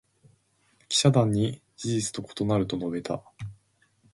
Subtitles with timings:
[0.89, 3.21] 記者団に「事実と異なる」と述べた。